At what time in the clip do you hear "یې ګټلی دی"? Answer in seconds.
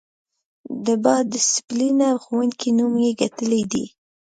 3.03-3.85